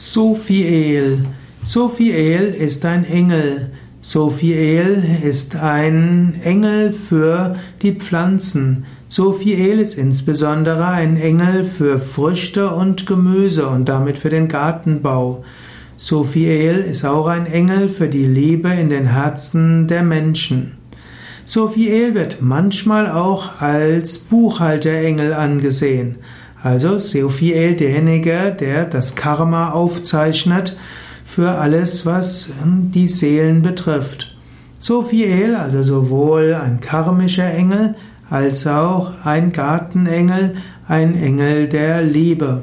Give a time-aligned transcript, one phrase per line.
[0.00, 1.24] Sophiel.
[1.64, 3.72] Sophiel ist ein Engel.
[4.00, 8.86] Sophiel ist ein Engel für die Pflanzen.
[9.08, 15.42] Sophiel ist insbesondere ein Engel für Früchte und Gemüse und damit für den Gartenbau.
[15.96, 20.78] Sophiel ist auch ein Engel für die Liebe in den Herzen der Menschen.
[21.44, 26.18] Sophiel wird manchmal auch als Buchhalterengel angesehen.
[26.62, 30.76] Also Sophiel derjenige, der das Karma aufzeichnet
[31.24, 34.34] für alles, was ähm, die Seelen betrifft.
[34.78, 37.94] Sophiel, also sowohl ein karmischer Engel
[38.30, 42.62] als auch ein Gartenengel, ein Engel der Liebe.